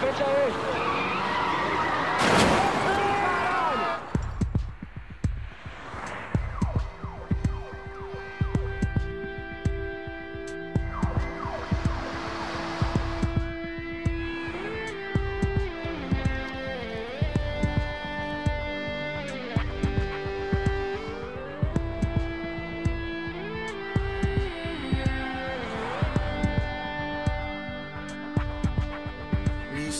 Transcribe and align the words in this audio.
frente 0.00 0.22
aí. 0.22 0.93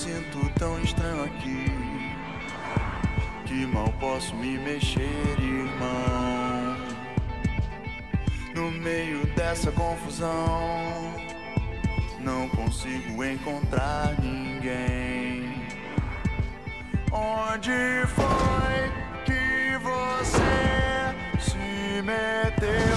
Sinto 0.05 0.51
tão 0.59 0.79
estranho 0.81 1.25
aqui 1.25 1.65
que 3.47 3.67
mal 3.67 3.91
posso 3.99 4.37
me 4.37 4.59
mexer, 4.59 5.39
irmão. 5.39 6.77
No 8.55 8.71
meio 8.71 9.25
dessa 9.35 9.73
confusão, 9.73 11.15
não 12.21 12.47
consigo 12.51 13.25
encontrar 13.25 14.15
ninguém. 14.21 15.55
Onde 17.11 18.07
foi 18.09 18.93
que 19.25 19.79
você 19.79 21.15
se 21.41 22.03
meteu 22.03 22.94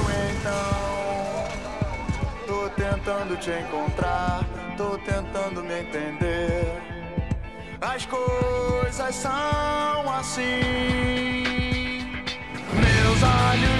tentando 3.07 3.37
te 3.37 3.51
encontrar, 3.51 4.43
tô 4.75 4.97
tentando 4.97 5.63
me 5.63 5.79
entender. 5.79 6.77
As 7.79 8.05
coisas 8.05 9.15
são 9.15 10.13
assim. 10.13 10.43
Meus 12.73 13.23
olhos 13.23 13.76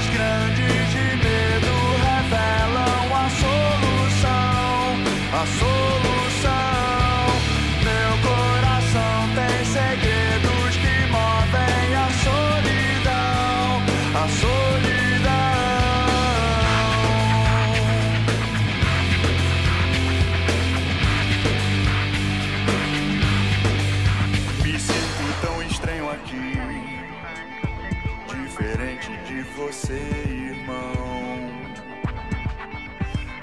de 29.38 29.44
você, 29.56 29.94
irmão. 29.94 31.52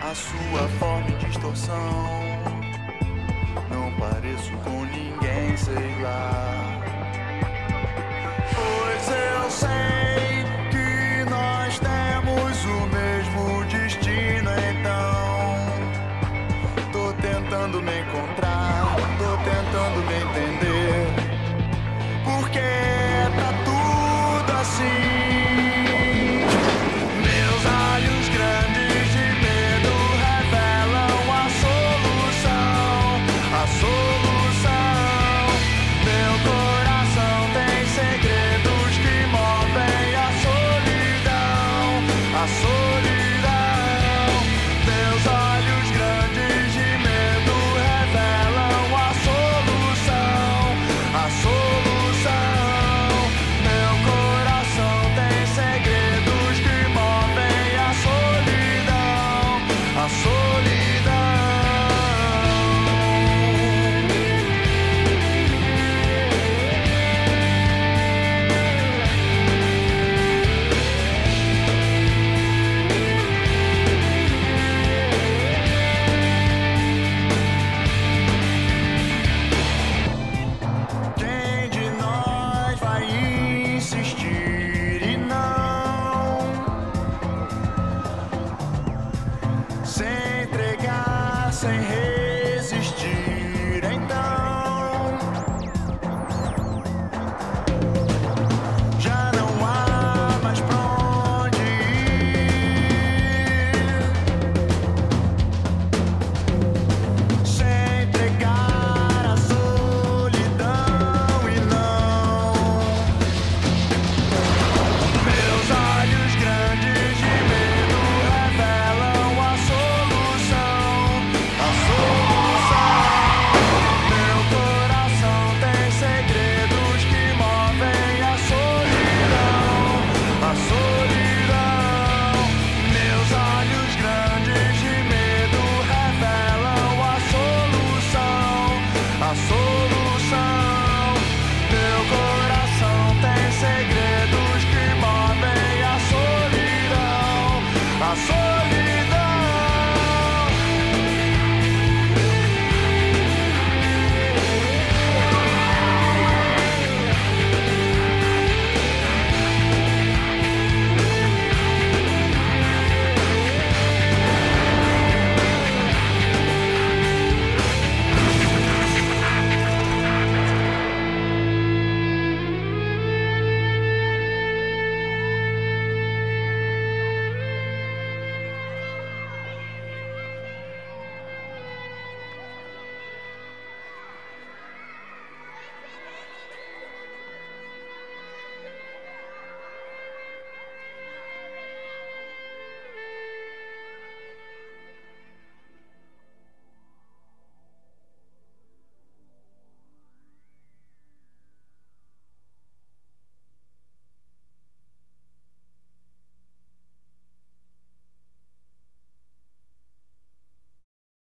A 0.00 0.12
sua 0.14 0.68
forma 0.80 1.08
e 1.08 1.12
distorção, 1.24 2.04
não 3.70 3.92
pareço 3.92 4.52
com 4.64 4.84
ninguém, 4.86 5.56
sei 5.56 6.02
lá. 6.02 6.82
Pois 8.56 9.08
eu 9.08 9.50
sei 9.50 10.44
que 10.72 11.30
nós 11.30 11.78
temos 11.78 12.64
o 12.64 12.86
mesmo 12.98 13.64
destino, 13.66 14.50
então. 14.72 15.54
Tô 16.90 17.12
tentando 17.22 17.80
me 17.80 18.00
encontrar, 18.00 18.53